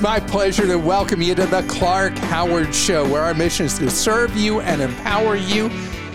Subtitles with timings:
[0.00, 3.90] My pleasure to welcome you to the Clark Howard Show, where our mission is to
[3.90, 5.70] serve you and empower you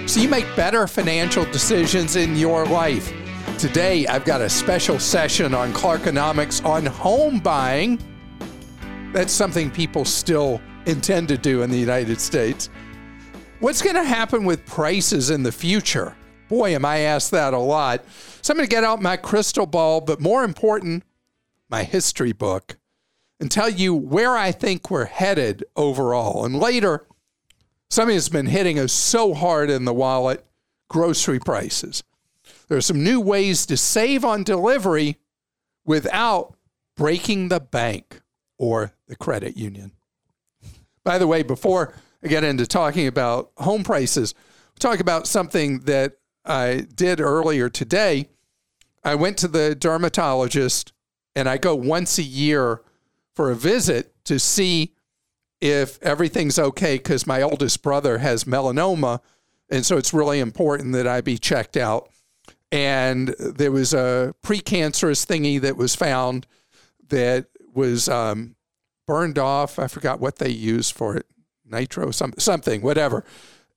[0.07, 3.13] so you make better financial decisions in your life.
[3.59, 7.99] Today, I've got a special session on Clarkonomics on home buying.
[9.13, 12.71] That's something people still intend to do in the United States.
[13.59, 16.15] What's going to happen with prices in the future?
[16.49, 18.03] Boy, am I asked that a lot.
[18.41, 21.03] So I'm going to get out my crystal ball, but more important,
[21.69, 22.77] my history book
[23.39, 26.45] and tell you where I think we're headed overall.
[26.45, 27.07] And later,
[27.89, 30.45] something that's been hitting us so hard in the wallet
[30.89, 32.03] grocery prices.
[32.67, 35.17] There are some new ways to save on delivery
[35.85, 36.55] without
[36.95, 38.21] breaking the bank
[38.57, 39.91] or the credit union.
[41.03, 44.33] By the way, before I get into talking about home prices,
[44.79, 46.13] talk about something that
[46.43, 48.29] I did earlier today.
[49.03, 50.93] I went to the dermatologist
[51.35, 52.81] and I go once a year
[53.35, 54.93] for a visit to see
[55.61, 59.19] if everything's okay because my oldest brother has melanoma.
[59.69, 62.09] And so it's really important that I be checked out.
[62.71, 66.45] And there was a precancerous thingy that was found
[67.09, 68.55] that was um,
[69.07, 69.79] burned off.
[69.79, 71.25] I forgot what they used for it
[71.65, 73.25] nitro, some, something, whatever.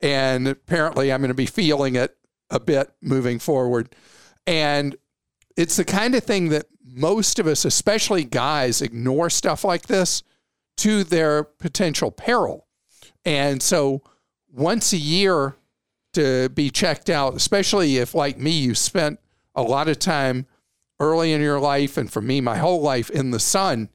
[0.01, 2.17] And apparently I'm going to be feeling it
[2.51, 3.95] a bit moving forward.
[4.47, 4.97] And
[5.57, 6.67] it's the kind of thing that
[6.99, 10.23] most of us, especially guys, ignore stuff like this
[10.79, 12.67] to their potential peril.
[13.25, 14.03] And so
[14.53, 15.57] once a year
[16.15, 19.21] to be checked out, especially if, like me, you spent
[19.55, 20.47] a lot of time
[21.01, 23.89] early in your life, and for me, my whole life in the sun,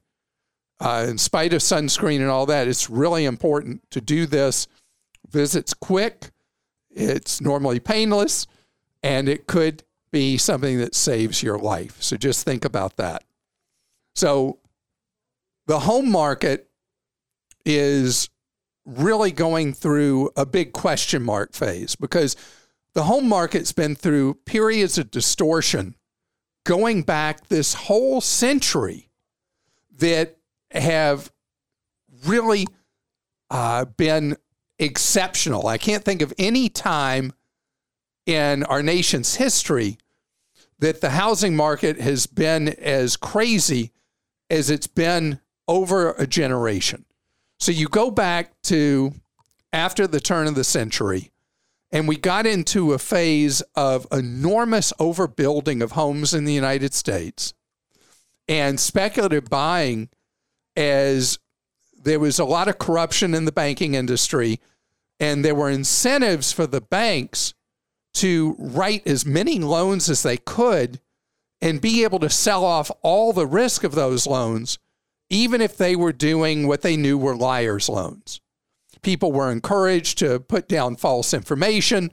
[0.80, 4.66] uh, in spite of sunscreen and all that, it's really important to do this.
[5.28, 6.30] Visits quick,
[6.90, 8.46] it's normally painless,
[9.02, 9.82] and it could
[10.14, 12.00] be something that saves your life.
[12.00, 13.24] So just think about that.
[14.14, 14.60] So
[15.66, 16.70] the home market
[17.66, 18.30] is
[18.86, 22.36] really going through a big question mark phase because
[22.92, 25.96] the home market's been through periods of distortion
[26.64, 29.10] going back this whole century
[29.98, 30.36] that
[30.70, 31.32] have
[32.24, 32.68] really
[33.50, 34.36] uh, been
[34.78, 35.66] exceptional.
[35.66, 37.32] I can't think of any time
[38.26, 39.98] in our nation's history
[40.84, 43.90] that the housing market has been as crazy
[44.50, 47.06] as it's been over a generation.
[47.58, 49.14] So you go back to
[49.72, 51.32] after the turn of the century,
[51.90, 57.54] and we got into a phase of enormous overbuilding of homes in the United States
[58.46, 60.10] and speculative buying
[60.76, 61.38] as
[61.96, 64.60] there was a lot of corruption in the banking industry
[65.18, 67.54] and there were incentives for the banks
[68.14, 71.00] to write as many loans as they could
[71.60, 74.78] and be able to sell off all the risk of those loans,
[75.30, 78.40] even if they were doing what they knew were liars' loans.
[79.02, 82.10] People were encouraged to put down false information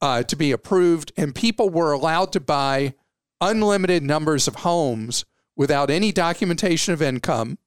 [0.00, 2.94] uh, to be approved, and people were allowed to buy
[3.40, 5.24] unlimited numbers of homes
[5.56, 7.58] without any documentation of income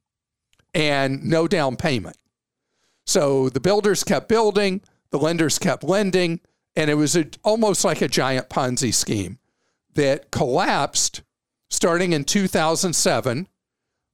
[0.74, 2.18] and no down payment.
[3.06, 6.40] So the builders kept building, the lenders kept lending,
[6.76, 9.40] and it was a, almost like a giant Ponzi scheme
[9.96, 11.22] that collapsed
[11.72, 13.48] starting in 2007,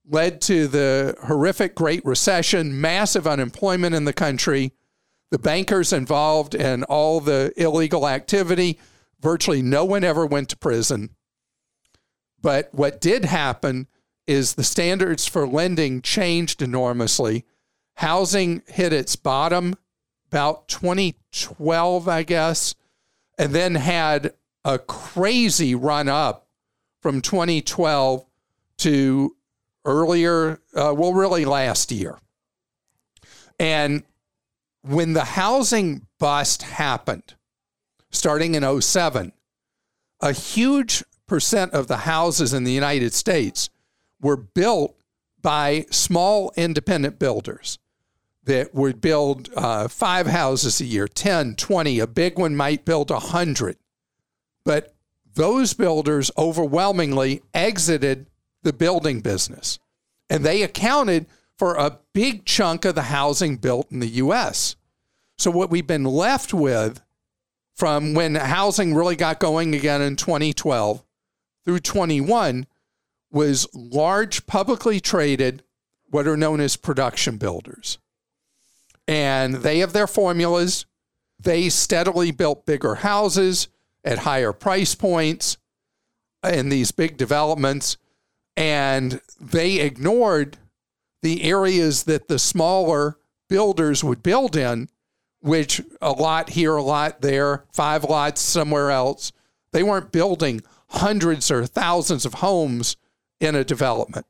[0.09, 4.72] led to the horrific Great Recession, massive unemployment in the country,
[5.31, 8.79] the bankers involved in all the illegal activity.
[9.19, 11.09] Virtually no one ever went to prison.
[12.42, 13.88] But what did happen
[14.25, 17.44] is the standards for lending changed enormously.
[17.95, 19.75] Housing hit its bottom
[20.29, 22.75] about 2012, I guess,
[23.38, 24.33] and then had
[24.65, 26.47] a crazy run up
[27.01, 28.25] from 2012
[28.79, 29.35] to
[29.85, 32.19] earlier, uh, well, really last year.
[33.59, 34.03] And
[34.81, 37.35] when the housing bust happened,
[38.12, 39.31] starting in 07,
[40.21, 43.69] a huge percent of the houses in the United States
[44.21, 44.95] were built
[45.41, 47.80] by small independent builders
[48.47, 51.99] that would build uh, five houses a year, 10, 20.
[51.99, 53.77] A big one might build 100.
[54.65, 54.95] But
[55.35, 58.27] those builders overwhelmingly exited
[58.63, 59.79] the building business.
[60.29, 61.27] And they accounted
[61.57, 64.75] for a big chunk of the housing built in the US.
[65.38, 67.01] So, what we've been left with
[67.75, 71.03] from when housing really got going again in 2012
[71.65, 72.65] through 21
[73.31, 75.63] was large publicly traded,
[76.09, 77.99] what are known as production builders.
[79.07, 80.86] And they have their formulas.
[81.39, 83.69] They steadily built bigger houses
[84.04, 85.57] at higher price points
[86.44, 87.98] in these big developments.
[88.56, 90.57] And they ignored
[91.21, 93.18] the areas that the smaller
[93.50, 94.89] builders would build in,
[95.42, 99.31] which a lot here, a lot there, five lots somewhere else.
[99.71, 102.98] They weren't building hundreds or thousands of homes
[103.39, 104.25] in a development.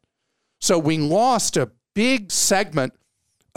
[0.59, 2.93] So we lost a big segment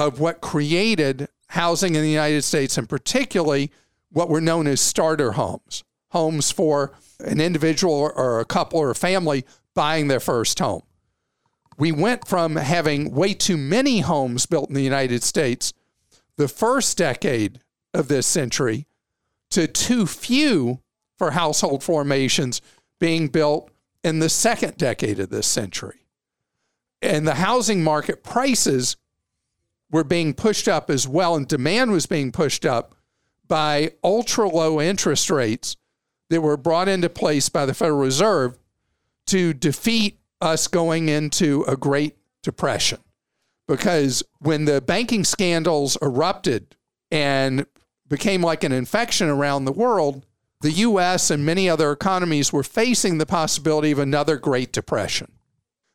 [0.00, 3.70] of what created housing in the United States, and particularly
[4.10, 8.96] what were known as starter homes homes for an individual or a couple or a
[8.96, 9.44] family
[9.74, 10.82] buying their first home.
[11.78, 15.72] We went from having way too many homes built in the United States
[16.36, 17.60] the first decade
[17.94, 18.86] of this century
[19.50, 20.80] to too few
[21.16, 22.60] for household formations
[22.98, 23.70] being built
[24.02, 26.06] in the second decade of this century.
[27.02, 28.96] And the housing market prices
[29.90, 32.94] were being pushed up as well, and demand was being pushed up
[33.46, 35.76] by ultra low interest rates
[36.28, 38.58] that were brought into place by the Federal Reserve
[39.26, 42.98] to defeat us going into a Great Depression.
[43.66, 46.76] Because when the banking scandals erupted
[47.10, 47.66] and
[48.08, 50.24] became like an infection around the world,
[50.60, 55.32] the US and many other economies were facing the possibility of another Great Depression.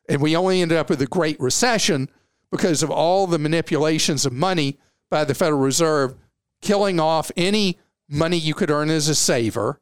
[0.08, 2.08] And we only ended up with a Great Recession
[2.50, 4.78] because of all the manipulations of money
[5.10, 6.14] by the Federal Reserve,
[6.62, 7.78] killing off any
[8.08, 9.80] money you could earn as a saver,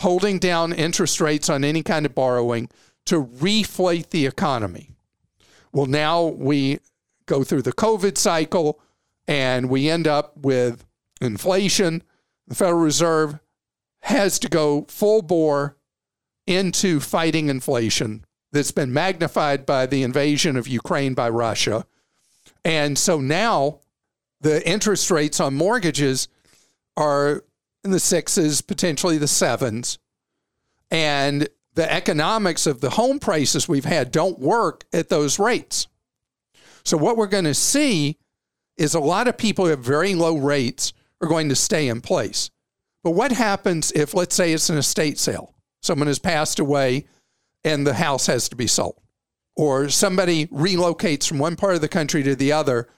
[0.00, 2.68] holding down interest rates on any kind of borrowing
[3.06, 4.90] to reflate the economy.
[5.72, 6.78] Well, now we
[7.26, 8.80] go through the COVID cycle
[9.26, 10.86] and we end up with
[11.20, 12.02] inflation.
[12.46, 13.38] The Federal Reserve
[14.02, 15.76] has to go full bore
[16.46, 21.84] into fighting inflation that's been magnified by the invasion of Ukraine by Russia.
[22.64, 23.80] And so now
[24.40, 26.28] the interest rates on mortgages
[26.96, 27.44] are
[27.84, 29.98] in the sixes, potentially the sevens.
[30.90, 35.86] And the economics of the home prices we've had don't work at those rates.
[36.82, 38.18] So, what we're going to see
[38.76, 42.00] is a lot of people who have very low rates are going to stay in
[42.00, 42.50] place.
[43.04, 45.54] But what happens if, let's say, it's an estate sale?
[45.82, 47.04] Someone has passed away
[47.64, 49.00] and the house has to be sold.
[49.56, 52.88] Or somebody relocates from one part of the country to the other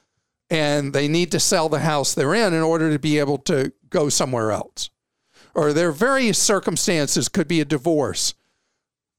[0.50, 3.72] and they need to sell the house they're in in order to be able to
[3.88, 4.90] go somewhere else.
[5.54, 8.34] Or there are various circumstances, could be a divorce,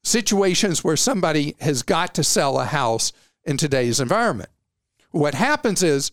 [0.04, 3.12] situations where somebody has got to sell a house
[3.44, 4.50] in today's environment.
[5.10, 6.12] What happens is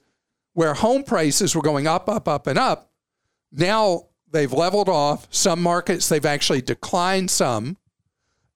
[0.54, 2.92] where home prices were going up, up, up, and up,
[3.52, 5.28] now they've leveled off.
[5.32, 7.78] Some markets, they've actually declined some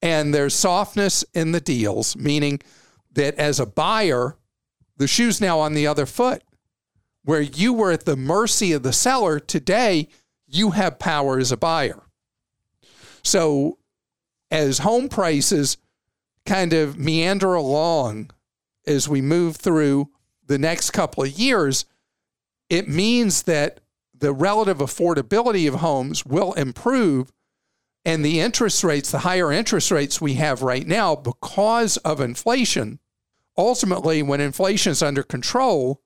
[0.03, 2.59] and there's softness in the deals, meaning
[3.13, 4.35] that as a buyer,
[4.97, 6.43] the shoe's now on the other foot.
[7.23, 10.09] Where you were at the mercy of the seller, today
[10.45, 12.03] you have power as a buyer.
[13.23, 13.77] So
[14.51, 15.77] as home prices
[16.45, 18.31] kind of meander along
[18.85, 20.09] as we move through
[20.45, 21.85] the next couple of years,
[22.69, 23.79] it means that
[24.13, 27.31] the relative affordability of homes will improve
[28.05, 32.99] and the interest rates, the higher interest rates we have right now because of inflation,
[33.57, 36.01] ultimately, when inflation is under control,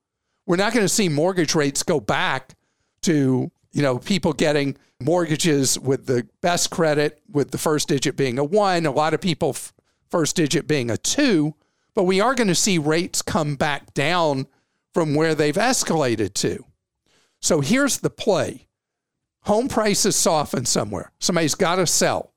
[0.45, 2.55] we're not going to see mortgage rates go back
[3.01, 8.39] to, you know, people getting mortgages with the best credit, with the first digit being
[8.39, 9.73] a one, a lot of people f-
[10.09, 11.53] first digit being a two,
[11.93, 14.47] but we are going to see rates come back down
[14.93, 16.63] from where they've escalated to.
[17.41, 18.66] So here's the play
[19.47, 21.11] home prices soften somewhere.
[21.19, 22.33] Somebody's got to sell.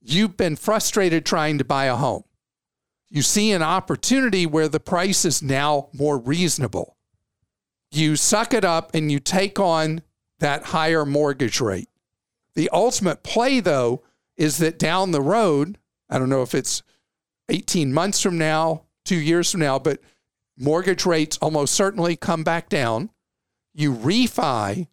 [0.00, 2.24] You've been frustrated trying to buy a home.
[3.10, 6.96] You see an opportunity where the price is now more reasonable.
[7.90, 10.00] You suck it up and you take on
[10.38, 11.90] that higher mortgage rate.
[12.54, 14.02] The ultimate play, though,
[14.36, 15.76] is that down the road,
[16.08, 16.82] I don't know if it's
[17.50, 20.00] 18 months from now, two years from now, but
[20.56, 23.10] mortgage rates almost certainly come back down.
[23.74, 24.88] You refi,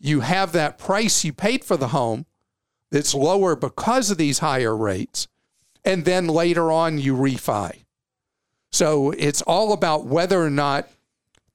[0.00, 2.26] you have that price you paid for the home
[2.90, 5.28] that's lower because of these higher rates.
[5.84, 7.84] And then later on, you refi.
[8.70, 10.88] So it's all about whether or not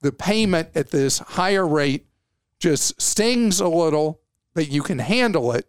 [0.00, 2.06] the payment at this higher rate
[2.58, 4.20] just stings a little,
[4.54, 5.66] but you can handle it.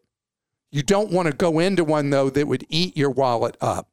[0.72, 3.90] You don't want to go into one, though, that would eat your wallet up.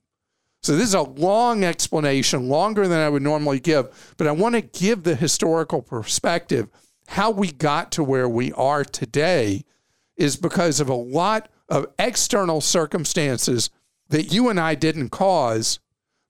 [0.62, 4.54] So, this is a long explanation, longer than I would normally give, but I want
[4.54, 6.68] to give the historical perspective.
[7.08, 9.64] How we got to where we are today
[10.16, 13.70] is because of a lot of external circumstances
[14.08, 15.80] that you and I didn't cause,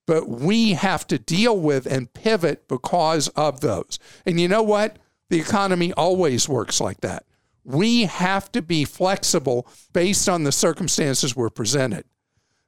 [0.06, 3.98] but we have to deal with and pivot because of those.
[4.24, 4.98] And you know what?
[5.30, 7.24] The economy always works like that.
[7.64, 12.04] We have to be flexible based on the circumstances we're presented.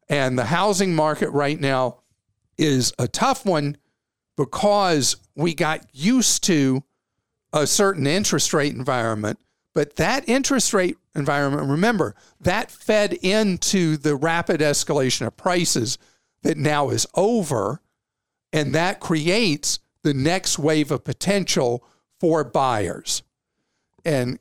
[0.09, 2.01] And the housing market right now
[2.57, 3.77] is a tough one
[4.37, 6.83] because we got used to
[7.55, 9.39] a certain interest rate environment.
[9.75, 15.99] But that interest rate environment, remember, that fed into the rapid escalation of prices
[16.43, 17.81] that now is over.
[18.53, 21.85] And that creates the next wave of potential
[22.21, 23.23] for buyers.
[24.05, 24.39] And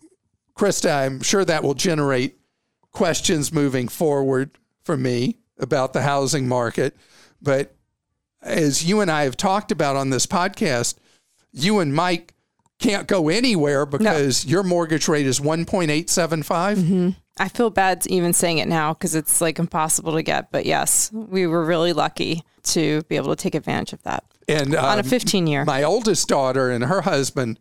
[0.58, 2.38] Krista, I'm sure that will generate
[2.92, 4.52] questions moving forward
[4.84, 6.96] for me about the housing market.
[7.42, 7.76] But
[8.42, 10.96] as you and I have talked about on this podcast,
[11.52, 12.34] you and Mike
[12.80, 14.52] can't go anywhere because no.
[14.52, 16.76] your mortgage rate is 1.875.
[16.76, 17.10] Mm-hmm.
[17.38, 20.52] I feel bad even saying it now because it's like impossible to get.
[20.52, 24.24] But yes, we were really lucky to be able to take advantage of that.
[24.48, 25.66] And on um, a 15 year.
[25.66, 27.60] My oldest daughter and her husband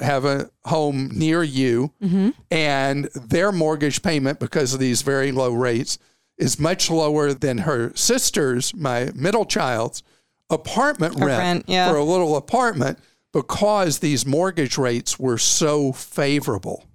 [0.00, 2.30] have a home near you, mm-hmm.
[2.50, 5.98] and their mortgage payment, because of these very low rates,
[6.38, 10.02] is much lower than her sister's, my middle child's,
[10.50, 11.90] apartment rent, rent yeah.
[11.90, 12.98] for a little apartment
[13.34, 16.86] because these mortgage rates were so favorable.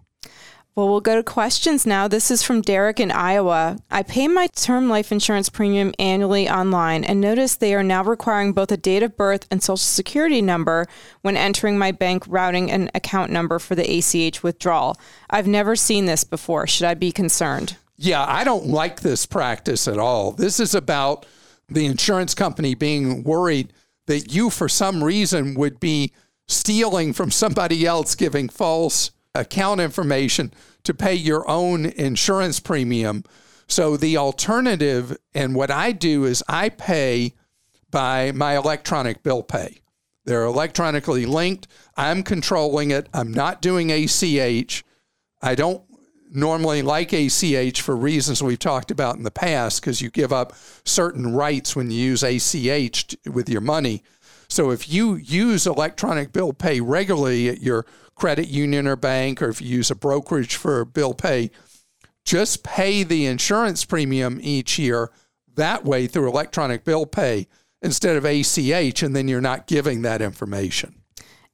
[0.74, 2.08] Well, we'll go to questions now.
[2.08, 3.80] This is from Derek in Iowa.
[3.92, 8.54] I pay my term life insurance premium annually online and notice they are now requiring
[8.54, 10.88] both a date of birth and social security number
[11.22, 14.96] when entering my bank routing and account number for the ACH withdrawal.
[15.30, 16.66] I've never seen this before.
[16.66, 17.76] Should I be concerned?
[17.98, 20.32] Yeah, I don't like this practice at all.
[20.32, 21.26] This is about
[21.68, 23.74] the insurance company being worried
[24.06, 26.14] that you, for some reason, would be
[26.50, 30.52] stealing from somebody else, giving false account information
[30.84, 33.24] to pay your own insurance premium.
[33.68, 37.34] So the alternative, and what I do is I pay
[37.92, 39.82] by my electronic bill pay.
[40.26, 41.68] They're electronically linked.
[41.96, 43.08] I'm controlling it.
[43.14, 44.84] I'm not doing ACH.
[45.42, 45.84] I don't
[46.32, 50.54] normally like ACH for reasons we've talked about in the past because you give up
[50.84, 54.04] certain rights when you use ACH with your money.
[54.50, 59.50] So if you use electronic bill pay regularly at your credit union or bank, or
[59.50, 61.52] if you use a brokerage for bill pay,
[62.26, 65.12] just pay the insurance premium each year
[65.56, 67.48] that way through electronic bill pay
[67.82, 70.99] instead of ACH, and then you're not giving that information.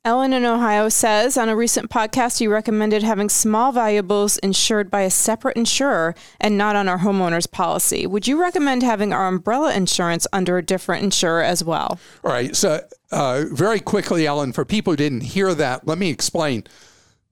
[0.06, 5.02] Ellen in Ohio says on a recent podcast, you recommended having small valuables insured by
[5.02, 8.06] a separate insurer and not on our homeowner's policy.
[8.06, 12.00] Would you recommend having our umbrella insurance under a different insurer as well?
[12.24, 12.56] All right.
[12.56, 12.82] So,
[13.12, 16.66] uh, very quickly, Ellen, for people who didn't hear that, let me explain.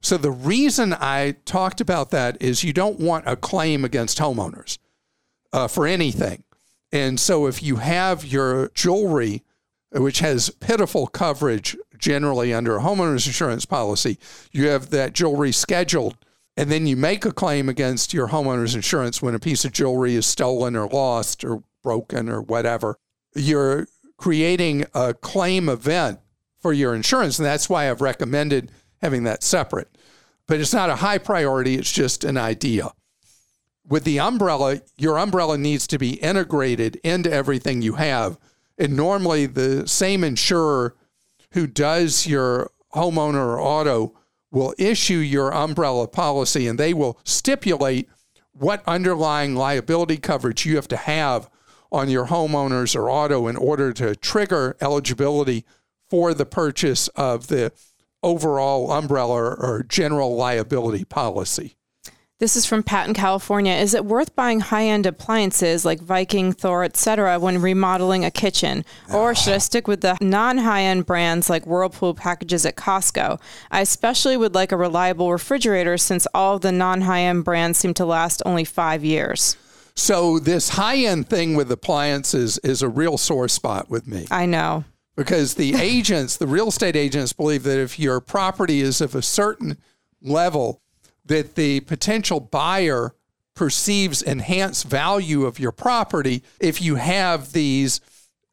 [0.00, 4.78] So, the reason I talked about that is you don't want a claim against homeowners
[5.52, 6.42] uh, for anything.
[6.90, 9.44] And so, if you have your jewelry,
[9.92, 14.18] which has pitiful coverage generally under a homeowner's insurance policy,
[14.52, 16.18] you have that jewelry scheduled
[16.54, 20.14] and then you make a claim against your homeowner's insurance when a piece of jewelry
[20.14, 22.98] is stolen or lost or broken or whatever.
[23.34, 26.20] You're creating a claim event
[26.58, 27.38] for your insurance.
[27.38, 28.70] And that's why I've recommended
[29.00, 29.88] having that separate.
[30.46, 32.90] But it's not a high priority, it's just an idea.
[33.86, 38.38] With the umbrella, your umbrella needs to be integrated into everything you have.
[38.76, 40.96] And normally, the same insurer
[41.54, 44.12] who does your homeowner or auto
[44.50, 48.08] will issue your umbrella policy and they will stipulate
[48.52, 51.48] what underlying liability coverage you have to have
[51.90, 55.64] on your homeowners or auto in order to trigger eligibility
[56.08, 57.72] for the purchase of the
[58.22, 61.76] overall umbrella or general liability policy.
[62.44, 63.72] This is from Pat in California.
[63.72, 67.38] Is it worth buying high-end appliances like Viking, Thor, etc.
[67.38, 68.84] when remodeling a kitchen?
[69.10, 73.40] Or should I stick with the non-high-end brands like Whirlpool packages at Costco?
[73.70, 78.04] I especially would like a reliable refrigerator since all of the non-high-end brands seem to
[78.04, 79.56] last only 5 years.
[79.94, 84.26] So this high-end thing with appliances is a real sore spot with me.
[84.30, 84.84] I know.
[85.16, 89.22] Because the agents, the real estate agents believe that if your property is of a
[89.22, 89.78] certain
[90.20, 90.82] level,
[91.24, 93.14] that the potential buyer
[93.54, 98.00] perceives enhanced value of your property if you have these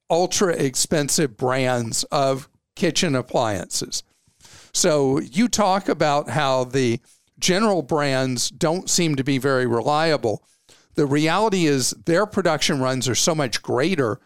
[0.09, 4.03] ultra expensive brands of kitchen appliances.
[4.73, 6.99] So you talk about how the
[7.39, 10.43] general brands don't seem to be very reliable.
[10.95, 14.19] the reality is their production runs are so much greater.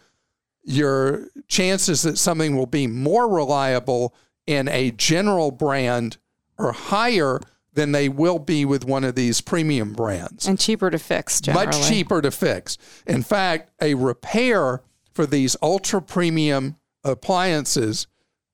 [0.63, 4.15] Your chances that something will be more reliable
[4.47, 6.17] in a general brand
[6.57, 7.39] are higher
[7.75, 10.47] than they will be with one of these premium brands.
[10.47, 11.67] And cheaper to fix, generally.
[11.67, 12.77] Much cheaper to fix.
[13.05, 14.81] In fact, a repair
[15.13, 18.07] for these ultra premium appliances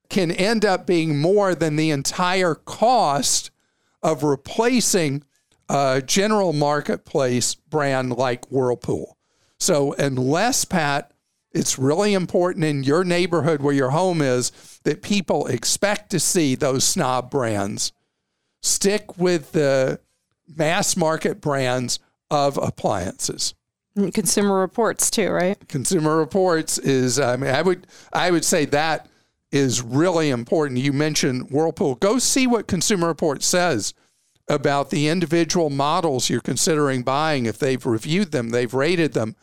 [0.09, 3.49] can end up being more than the entire cost
[4.03, 5.23] of replacing
[5.69, 9.17] a general marketplace brand like Whirlpool.
[9.57, 11.13] So, unless, Pat,
[11.53, 14.51] it's really important in your neighborhood where your home is
[14.83, 17.91] that people expect to see those snob brands
[18.61, 19.99] stick with the
[20.55, 21.99] mass market brands
[22.29, 23.53] of appliances.
[24.13, 25.57] Consumer Reports too, right?
[25.67, 29.09] Consumer Reports is I mean I would I would say that
[29.51, 30.79] is really important.
[30.79, 31.95] You mentioned Whirlpool.
[31.95, 33.93] Go see what Consumer Reports says
[34.47, 39.35] about the individual models you're considering buying if they've reviewed them, they've rated them.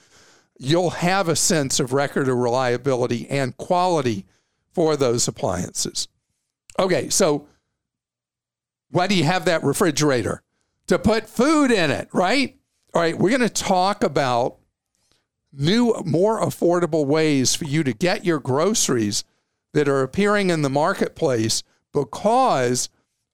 [0.58, 4.26] You'll have a sense of record of reliability and quality
[4.72, 6.08] for those appliances.
[6.78, 7.46] Okay, so
[8.90, 10.42] why do you have that refrigerator?
[10.88, 12.56] To put food in it, right?
[12.94, 14.56] All right, we're going to talk about
[15.52, 19.24] new, more affordable ways for you to get your groceries
[19.74, 22.88] that are appearing in the marketplace because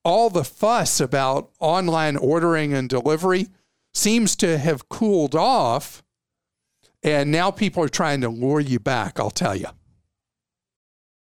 [0.05, 3.49] all the fuss about online ordering and delivery
[3.93, 6.03] seems to have cooled off.
[7.03, 9.69] And now people are trying to lure you back, I'll tell you.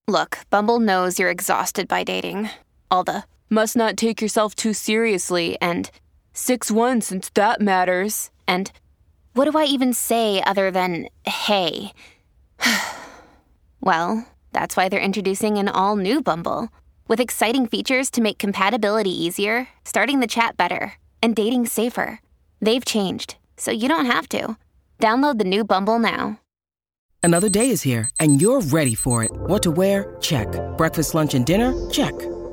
[0.07, 2.49] Look, Bumble knows you're exhausted by dating.
[2.89, 5.91] All the must not take yourself too seriously and
[6.33, 8.31] 6 1 since that matters.
[8.47, 8.71] And
[9.33, 11.91] what do I even say other than hey?
[13.81, 16.69] well, that's why they're introducing an all new Bumble
[17.07, 22.19] with exciting features to make compatibility easier, starting the chat better, and dating safer.
[22.61, 24.57] They've changed, so you don't have to.
[24.99, 26.39] Download the new Bumble now.
[27.21, 29.31] Another day is here, and you're ready for it.
[29.33, 30.15] What to wear?
[30.21, 30.47] Check.
[30.77, 31.73] Breakfast, lunch, and dinner?
[31.89, 32.13] Check.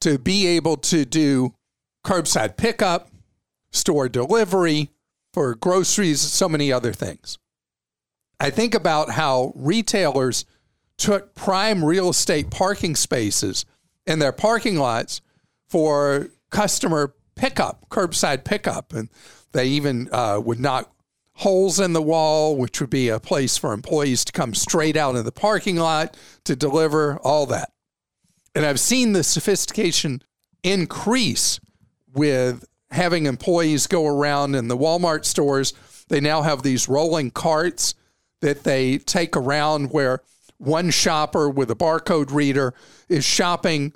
[0.00, 1.54] to be able to do
[2.04, 3.10] curbside pickup,
[3.72, 4.90] store delivery
[5.32, 7.38] for groceries, so many other things.
[8.38, 10.44] I think about how retailers
[10.96, 13.64] took prime real estate parking spaces
[14.06, 15.20] in their parking lots
[15.68, 18.92] for customer pickup, curbside pickup.
[18.92, 19.08] And
[19.52, 20.92] they even uh, would knock
[21.36, 25.16] holes in the wall, which would be a place for employees to come straight out
[25.16, 27.72] of the parking lot to deliver, all that.
[28.54, 30.22] And I've seen the sophistication
[30.62, 31.60] increase
[32.12, 35.72] with having employees go around in the Walmart stores.
[36.08, 37.94] They now have these rolling carts
[38.40, 40.22] that they take around where
[40.58, 42.74] one shopper with a barcode reader
[43.08, 43.92] is shopping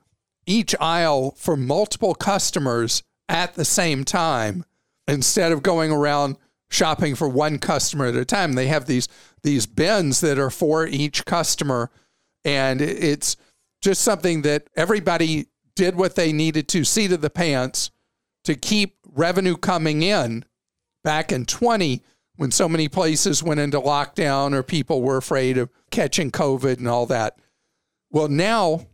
[0.47, 4.65] each aisle for multiple customers at the same time
[5.09, 6.37] instead of going around
[6.71, 8.55] shopping for one customer at a time.
[8.55, 9.09] They have these
[9.43, 11.91] these bins that are for each customer
[12.45, 13.37] and it's
[13.85, 17.91] just something that everybody did what they needed to see to the pants
[18.45, 20.45] to keep revenue coming in
[21.03, 22.03] back in 20
[22.37, 26.89] when so many places went into lockdown or people were afraid of catching COVID and
[26.89, 27.37] all that.
[28.11, 28.87] Well, now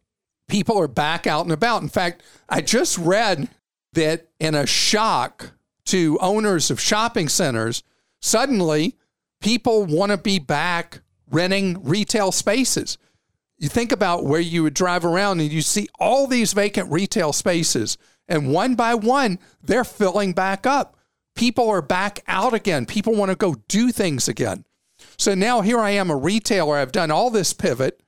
[0.48, 1.82] people are back out and about.
[1.82, 3.48] In fact, I just read
[3.92, 5.52] that in a shock
[5.86, 7.84] to owners of shopping centers,
[8.20, 8.96] suddenly
[9.40, 11.00] people want to be back
[11.30, 12.98] renting retail spaces.
[13.60, 17.34] You think about where you would drive around and you see all these vacant retail
[17.34, 20.96] spaces, and one by one, they're filling back up.
[21.36, 22.86] People are back out again.
[22.86, 24.64] People want to go do things again.
[25.18, 26.76] So now here I am, a retailer.
[26.76, 28.02] I've done all this pivot.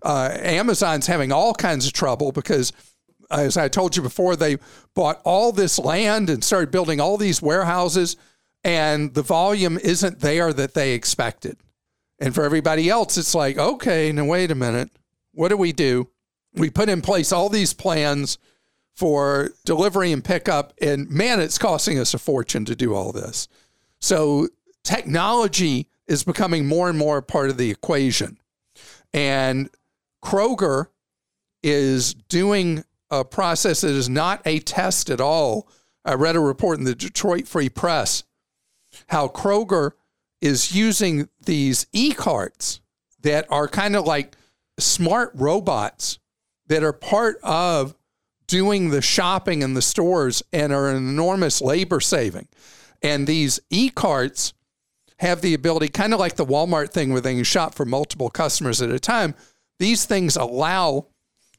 [0.00, 2.72] Uh, Amazon's having all kinds of trouble because,
[3.32, 4.58] as I told you before, they
[4.94, 8.16] bought all this land and started building all these warehouses,
[8.62, 11.56] and the volume isn't there that they expected.
[12.18, 14.90] And for everybody else, it's like, okay, now wait a minute.
[15.32, 16.08] What do we do?
[16.54, 18.38] We put in place all these plans
[18.94, 23.48] for delivery and pickup, and man, it's costing us a fortune to do all this.
[24.00, 24.48] So
[24.84, 28.38] technology is becoming more and more part of the equation.
[29.12, 29.68] And
[30.22, 30.88] Kroger
[31.62, 35.68] is doing a process that is not a test at all.
[36.04, 38.22] I read a report in the Detroit Free Press
[39.08, 39.92] how Kroger
[40.44, 42.82] is using these e carts
[43.22, 44.36] that are kind of like
[44.78, 46.18] smart robots
[46.66, 47.94] that are part of
[48.46, 52.46] doing the shopping in the stores and are an enormous labor saving.
[53.02, 54.52] And these e carts
[55.20, 58.28] have the ability, kind of like the Walmart thing where they can shop for multiple
[58.28, 59.34] customers at a time.
[59.78, 61.06] These things allow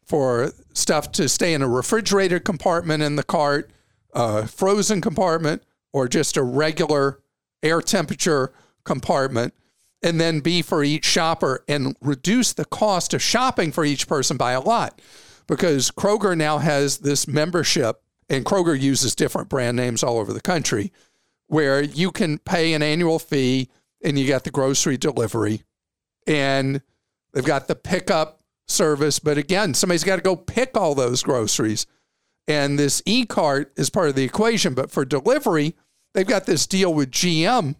[0.05, 3.71] for stuff to stay in a refrigerator compartment in the cart,
[4.13, 7.19] a frozen compartment, or just a regular
[7.63, 8.53] air temperature
[8.85, 9.53] compartment,
[10.01, 14.37] and then be for each shopper and reduce the cost of shopping for each person
[14.37, 15.01] by a lot.
[15.47, 20.41] Because Kroger now has this membership, and Kroger uses different brand names all over the
[20.41, 20.91] country,
[21.47, 23.69] where you can pay an annual fee
[24.03, 25.63] and you get the grocery delivery.
[26.27, 26.81] And
[27.33, 29.19] they've got the pickup service.
[29.19, 31.85] But again, somebody's got to go pick all those groceries.
[32.47, 34.73] And this e cart is part of the equation.
[34.73, 35.75] But for delivery,
[36.13, 37.75] they've got this deal with GM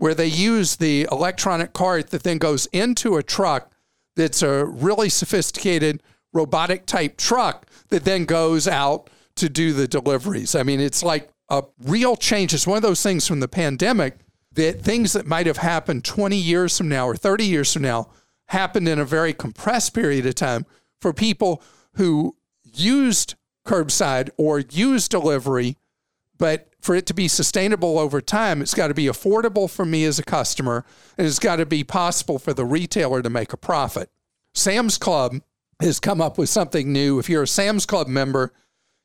[0.00, 3.70] where they use the electronic cart that then goes into a truck
[4.16, 10.54] that's a really sophisticated robotic type truck that then goes out to do the deliveries.
[10.54, 12.54] I mean, it's like a real change.
[12.54, 14.16] It's one of those things from the pandemic
[14.54, 18.08] that things that might have happened 20 years from now or 30 years from now
[18.48, 20.64] happened in a very compressed period of time
[21.02, 21.62] for people
[21.96, 22.34] who
[22.64, 23.34] used
[23.66, 25.76] curbside or used delivery
[26.40, 30.04] but for it to be sustainable over time, it's got to be affordable for me
[30.04, 30.86] as a customer,
[31.18, 34.10] and it's got to be possible for the retailer to make a profit.
[34.54, 35.42] Sam's Club
[35.80, 37.18] has come up with something new.
[37.18, 38.54] If you're a Sam's Club member,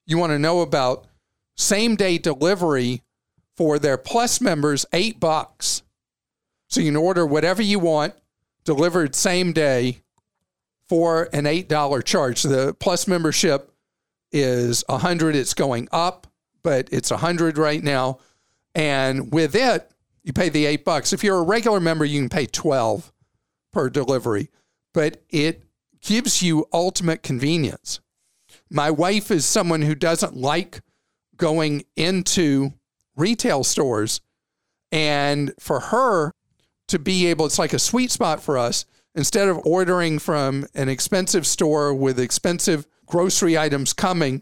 [0.07, 1.07] you want to know about
[1.57, 3.03] same day delivery
[3.57, 5.83] for their Plus members, eight bucks.
[6.69, 8.13] So you can order whatever you want
[8.63, 10.01] delivered same day
[10.89, 12.43] for an $8 charge.
[12.43, 13.71] The Plus membership
[14.31, 16.27] is 100 it's going up
[16.65, 18.17] but it's a hundred right now.
[18.73, 19.91] And with it,
[20.23, 21.13] you pay the eight bucks.
[21.13, 23.13] If you're a regular member, you can pay 12
[23.71, 24.49] per delivery,
[24.91, 25.61] but it
[26.01, 27.99] gives you ultimate convenience.
[28.71, 30.81] My wife is someone who doesn't like
[31.37, 32.73] going into
[33.15, 34.21] retail stores.
[34.91, 36.31] And for her
[36.87, 38.87] to be able, it's like a sweet spot for us.
[39.13, 44.41] Instead of ordering from an expensive store with expensive grocery items coming,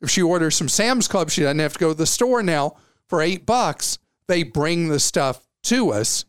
[0.00, 2.76] if she orders from Sam's Club, she doesn't have to go to the store now
[3.08, 3.98] for eight bucks.
[4.28, 6.24] They bring the stuff to us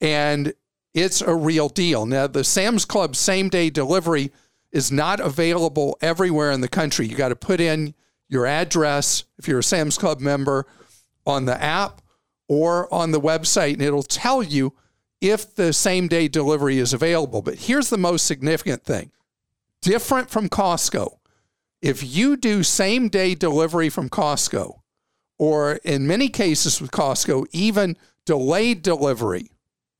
[0.00, 0.54] and
[0.94, 2.06] it's a real deal.
[2.06, 4.32] Now, the Sam's Club same day delivery
[4.72, 7.06] is not available everywhere in the country.
[7.06, 7.94] You got to put in
[8.28, 10.66] your address if you're a Sam's Club member
[11.26, 12.02] on the app
[12.48, 14.72] or on the website, and it'll tell you
[15.20, 17.42] if the same day delivery is available.
[17.42, 19.12] But here's the most significant thing
[19.80, 21.19] different from Costco
[21.82, 24.80] if you do same day delivery from Costco,
[25.38, 29.50] or in many cases with Costco, even delayed delivery,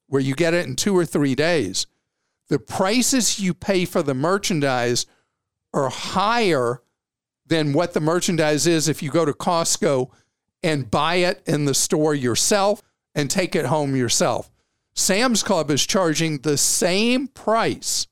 [0.06, 1.86] where you get it in two or three days,
[2.48, 5.06] the prices you pay for the merchandise
[5.72, 6.82] are higher
[7.46, 10.10] than what the merchandise is if you go to Costco
[10.62, 12.82] and buy it in the store yourself
[13.14, 14.50] and take it home yourself.
[14.94, 18.06] Sam's Club is charging the same price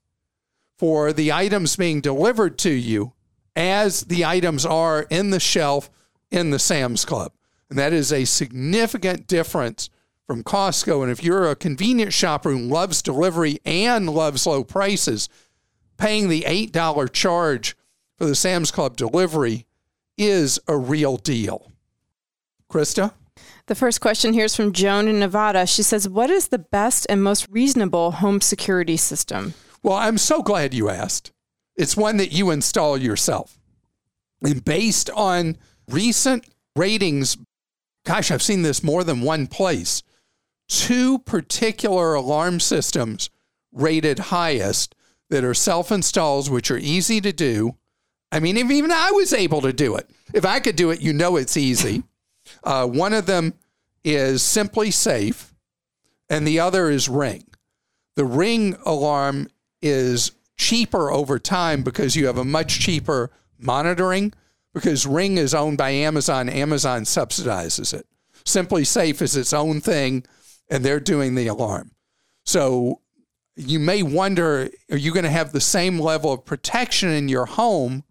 [0.78, 3.12] for the items being delivered to you
[3.59, 5.90] as the items are in the shelf
[6.31, 7.33] in the Sam's Club.
[7.68, 9.90] And that is a significant difference
[10.29, 11.03] from Costco.
[11.03, 15.29] And if you're a convenience shopper who loves delivery and loves low prices,
[15.97, 17.77] paying the $8 charge
[18.16, 19.66] for the Sam's Club delivery
[20.16, 21.73] is a real deal.
[22.71, 23.12] Krista?
[23.66, 25.66] The first question here is from Joan in Nevada.
[25.66, 29.55] She says, What is the best and most reasonable home security system?
[29.83, 31.33] Well, I'm so glad you asked.
[31.79, 33.57] It's one that you install yourself.
[34.43, 35.57] And based on
[35.88, 37.38] recent ratings,
[38.05, 40.03] gosh, I've seen this more than one place.
[40.69, 43.31] Two particular alarm systems
[43.73, 44.97] rated highest
[45.31, 47.77] that are self installs, which are easy to do.
[48.33, 51.01] I mean, if even I was able to do it, if I could do it,
[51.01, 52.03] you know it's easy.
[52.64, 53.53] Uh, one of them
[54.03, 55.53] is SimpliSafe,
[56.31, 57.45] and the other is Ring.
[58.17, 59.51] The Ring alarm
[59.83, 64.33] is cheaper over time because you have a much cheaper monitoring
[64.75, 66.49] because Ring is owned by Amazon.
[66.49, 68.07] Amazon subsidizes it.
[68.44, 70.25] SimpliSafe is its own thing,
[70.71, 71.92] and they're doing the alarm.
[72.44, 73.01] So
[73.57, 77.47] you may wonder are you going to have the same level of protection in your
[77.47, 78.05] home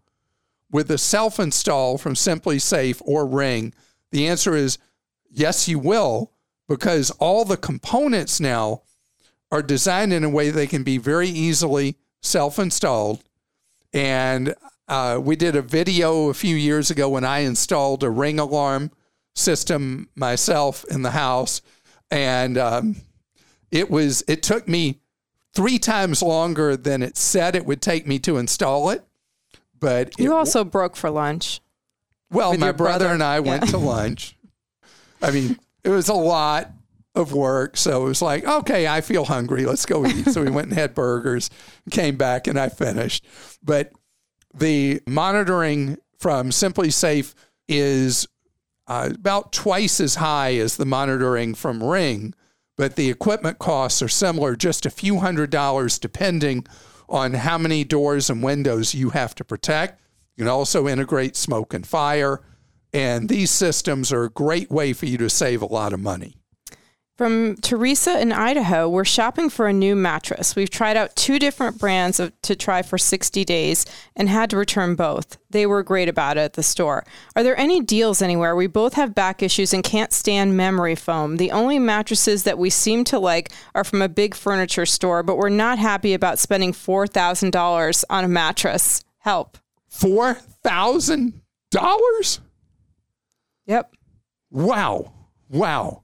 [0.70, 3.72] with a self install from SimpliSafe or Ring?
[4.10, 4.78] The answer is
[5.30, 6.32] yes, you will,
[6.68, 8.82] because all the components now
[9.50, 13.22] are designed in a way they can be very easily self installed.
[13.92, 14.54] And
[14.86, 18.90] uh, we did a video a few years ago when I installed a ring alarm
[19.34, 21.62] system myself in the house,
[22.10, 22.96] and um,
[23.70, 24.98] it was it took me
[25.54, 29.04] three times longer than it said it would take me to install it.
[29.78, 31.60] But You it, also broke for lunch.
[32.30, 33.06] well, my brother, brother.
[33.14, 34.36] and I went to lunch.
[35.22, 36.70] I mean, it was a lot
[37.18, 39.64] of work, so it was like, okay, I feel hungry.
[39.66, 40.26] Let's go eat.
[40.26, 41.50] so we went and had burgers,
[41.90, 43.26] came back, and I finished.
[43.62, 43.92] But
[44.54, 47.34] the monitoring from SimpliSafe
[47.68, 48.26] is
[48.86, 52.34] uh, about twice as high as the monitoring from Ring,
[52.76, 56.66] but the equipment costs are similar, just a few hundred dollars depending
[57.08, 60.00] on how many doors and windows you have to protect.
[60.36, 62.40] You can also integrate smoke and fire,
[62.92, 66.37] and these systems are a great way for you to save a lot of money.
[67.18, 70.54] From Teresa in Idaho, we're shopping for a new mattress.
[70.54, 74.56] We've tried out two different brands of, to try for 60 days and had to
[74.56, 75.36] return both.
[75.50, 77.04] They were great about it at the store.
[77.34, 78.54] Are there any deals anywhere?
[78.54, 81.38] We both have back issues and can't stand memory foam.
[81.38, 85.38] The only mattresses that we seem to like are from a big furniture store, but
[85.38, 89.02] we're not happy about spending $4,000 on a mattress.
[89.18, 89.58] Help.
[89.88, 91.40] Four thousand
[91.72, 92.38] dollars?
[93.66, 93.92] Yep.
[94.52, 95.12] Wow.
[95.48, 96.02] Wow.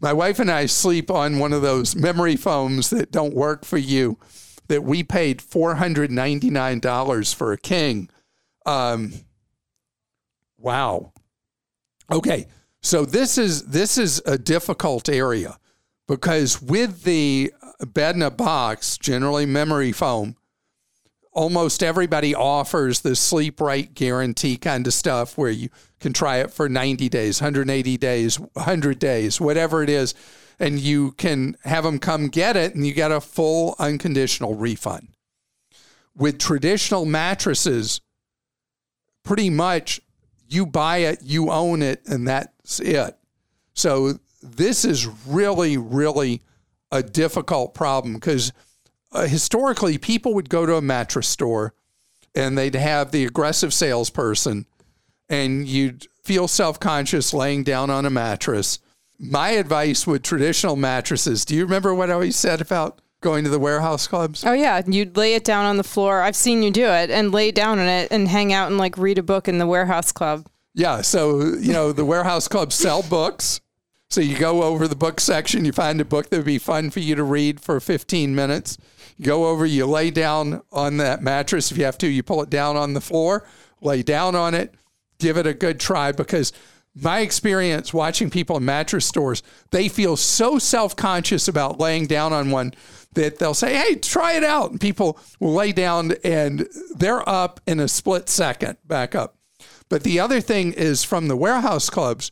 [0.00, 3.78] My wife and I sleep on one of those memory foams that don't work for
[3.78, 4.18] you
[4.68, 8.08] that we paid $499 for a king.
[8.64, 9.12] Um,
[10.58, 11.12] wow.
[12.10, 12.46] Okay.
[12.82, 15.58] So this is this is a difficult area
[16.08, 17.52] because with the
[17.86, 20.36] bed in a box, generally memory foam,
[21.32, 25.68] almost everybody offers the sleep right guarantee kind of stuff where you
[26.00, 30.14] can try it for 90 days, 180 days, 100 days, whatever it is,
[30.58, 35.08] and you can have them come get it and you get a full unconditional refund.
[36.16, 38.00] With traditional mattresses,
[39.22, 40.00] pretty much
[40.48, 43.16] you buy it, you own it, and that's it.
[43.72, 46.42] So this is really, really
[46.90, 48.52] a difficult problem because
[49.12, 51.74] uh, historically people would go to a mattress store
[52.34, 54.66] and they'd have the aggressive salesperson
[55.28, 58.78] and you'd feel self-conscious laying down on a mattress.
[59.18, 63.50] My advice with traditional mattresses do you remember what i always said about going to
[63.50, 64.44] the warehouse clubs?
[64.46, 66.22] Oh yeah, you'd lay it down on the floor.
[66.22, 68.96] I've seen you do it and lay down on it and hang out and like
[68.96, 70.46] read a book in the warehouse club.
[70.74, 71.00] yeah.
[71.02, 73.60] So you know the warehouse clubs sell books.
[74.08, 76.90] So you go over the book section you find a book that would be fun
[76.90, 78.76] for you to read for 15 minutes
[79.20, 82.50] go over you lay down on that mattress if you have to you pull it
[82.50, 83.46] down on the floor
[83.80, 84.74] lay down on it
[85.18, 86.52] give it a good try because
[86.94, 92.32] my experience watching people in mattress stores, they feel so self conscious about laying down
[92.32, 92.74] on one
[93.14, 94.70] that they'll say, Hey, try it out.
[94.70, 99.36] And people will lay down and they're up in a split second back up.
[99.88, 102.30] But the other thing is from the warehouse clubs,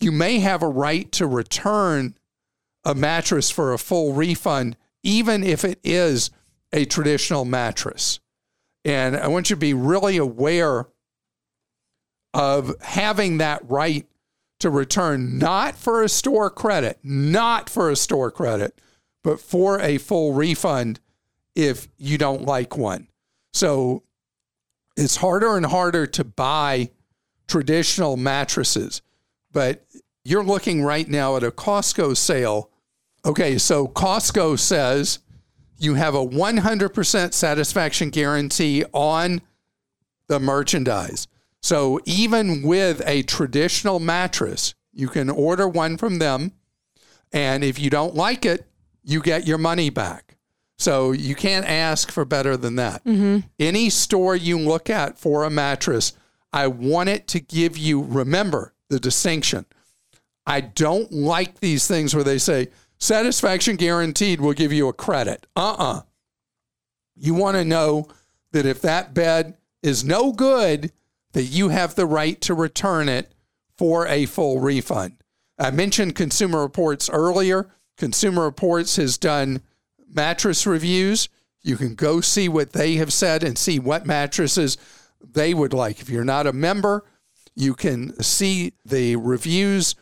[0.00, 2.16] you may have a right to return
[2.84, 6.30] a mattress for a full refund, even if it is
[6.72, 8.18] a traditional mattress.
[8.84, 10.88] And I want you to be really aware
[12.34, 14.04] of having that right
[14.58, 18.80] to return, not for a store credit, not for a store credit,
[19.22, 20.98] but for a full refund
[21.54, 23.06] if you don't like one.
[23.54, 24.02] So
[24.96, 26.90] it's harder and harder to buy
[27.46, 29.02] traditional mattresses,
[29.52, 29.86] but
[30.24, 32.70] you're looking right now at a Costco sale.
[33.26, 35.18] Okay, so Costco says
[35.78, 39.42] you have a 100% satisfaction guarantee on
[40.28, 41.26] the merchandise.
[41.60, 46.52] So even with a traditional mattress, you can order one from them.
[47.32, 48.64] And if you don't like it,
[49.02, 50.36] you get your money back.
[50.78, 53.04] So you can't ask for better than that.
[53.04, 53.40] Mm-hmm.
[53.58, 56.12] Any store you look at for a mattress,
[56.52, 59.66] I want it to give you, remember the distinction.
[60.46, 65.46] I don't like these things where they say satisfaction guaranteed will give you a credit.
[65.54, 66.00] Uh uh
[67.16, 68.08] You want to know
[68.52, 70.92] that if that bed is no good,
[71.32, 73.32] that you have the right to return it
[73.76, 75.16] for a full refund.
[75.58, 77.68] I mentioned Consumer Reports earlier.
[77.96, 79.62] Consumer Reports has done
[80.12, 81.28] mattress reviews.
[81.62, 84.78] You can go see what they have said and see what mattresses
[85.20, 86.00] they would like.
[86.00, 87.04] If you're not a member,
[87.54, 89.94] you can see the reviews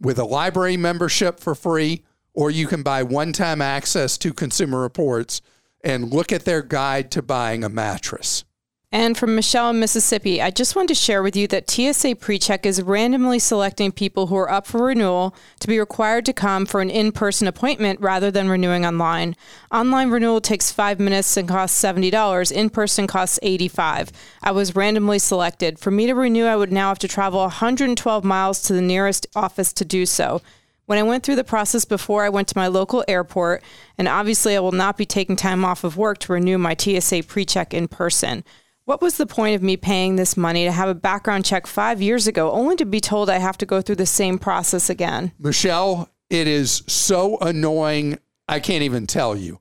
[0.00, 2.04] with a library membership for free,
[2.36, 5.40] or you can buy one time access to Consumer Reports
[5.82, 8.44] and look at their guide to buying a mattress.
[8.92, 12.64] And from Michelle in Mississippi, I just wanted to share with you that TSA PreCheck
[12.64, 16.80] is randomly selecting people who are up for renewal to be required to come for
[16.80, 19.34] an in person appointment rather than renewing online.
[19.72, 22.52] Online renewal takes five minutes and costs $70.
[22.52, 24.12] In person costs $85.
[24.42, 25.80] I was randomly selected.
[25.80, 29.26] For me to renew, I would now have to travel 112 miles to the nearest
[29.34, 30.42] office to do so.
[30.86, 33.62] When I went through the process before, I went to my local airport,
[33.98, 37.24] and obviously, I will not be taking time off of work to renew my TSA
[37.24, 38.44] PreCheck in person.
[38.84, 42.00] What was the point of me paying this money to have a background check five
[42.00, 45.32] years ago, only to be told I have to go through the same process again?
[45.40, 48.20] Michelle, it is so annoying.
[48.48, 49.58] I can't even tell you.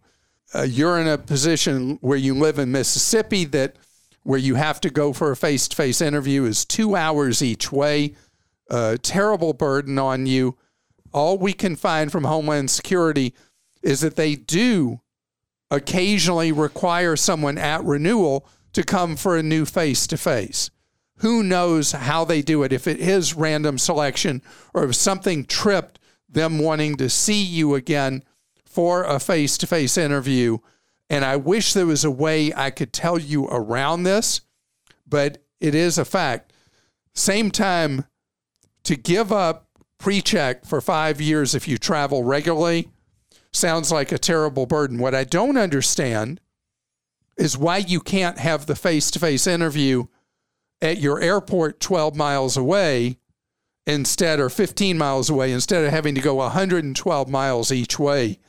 [0.54, 3.78] Uh, you're in a position where you live in Mississippi that
[4.22, 7.72] where you have to go for a face to face interview is two hours each
[7.72, 8.14] way.
[8.70, 10.56] A terrible burden on you.
[11.12, 13.34] All we can find from Homeland Security
[13.82, 15.02] is that they do
[15.72, 20.70] occasionally require someone at renewal to come for a new face to face.
[21.20, 24.42] Who knows how they do it, if it is random selection
[24.74, 28.24] or if something tripped them wanting to see you again
[28.66, 30.58] for a face to face interview.
[31.10, 34.42] And I wish there was a way I could tell you around this,
[35.08, 36.52] but it is a fact.
[37.14, 38.06] Same time,
[38.84, 39.65] to give up
[39.98, 42.90] pre check for five years if you travel regularly
[43.52, 44.98] sounds like a terrible burden.
[44.98, 46.42] What I don't understand
[47.38, 50.06] is why you can't have the face to face interview
[50.82, 53.18] at your airport 12 miles away
[53.88, 58.40] instead or 15 miles away instead of having to go 112 miles each way.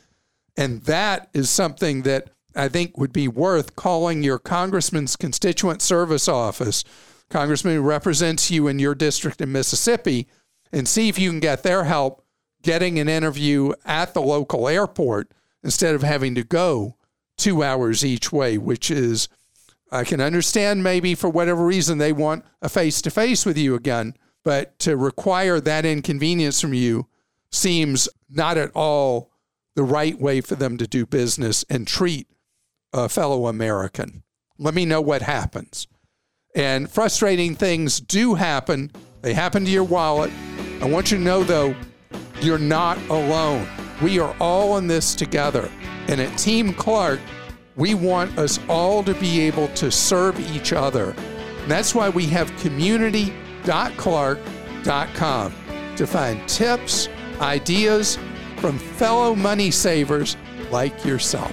[0.56, 6.26] And that is something that I think would be worth calling your congressman's constituent service
[6.26, 6.84] office,
[7.28, 10.26] congressman who represents you in your district in Mississippi,
[10.72, 12.24] and see if you can get their help
[12.62, 15.30] getting an interview at the local airport
[15.62, 16.96] instead of having to go
[17.36, 19.28] two hours each way, which is,
[19.90, 23.74] I can understand maybe for whatever reason they want a face to face with you
[23.74, 27.06] again, but to require that inconvenience from you
[27.50, 29.30] seems not at all
[29.74, 32.26] the right way for them to do business and treat
[32.92, 34.22] a fellow American.
[34.58, 35.86] Let me know what happens.
[36.54, 40.30] And frustrating things do happen, they happen to your wallet.
[40.80, 41.74] I want you to know, though,
[42.40, 43.66] you're not alone.
[44.02, 45.70] We are all in this together.
[46.08, 47.18] And at Team Clark,
[47.76, 51.14] we want us all to be able to serve each other.
[51.62, 55.54] And that's why we have community.clark.com
[55.96, 57.08] to find tips,
[57.40, 58.18] ideas
[58.58, 60.36] from fellow money savers
[60.70, 61.52] like yourself.